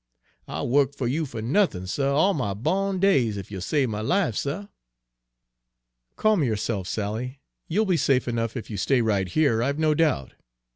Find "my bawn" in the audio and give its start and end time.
2.33-2.99